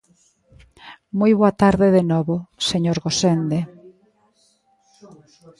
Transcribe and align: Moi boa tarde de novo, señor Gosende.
Moi 1.19 1.31
boa 1.39 1.53
tarde 1.61 1.87
de 1.97 2.03
novo, 2.11 2.35
señor 2.69 2.97
Gosende. 3.05 3.59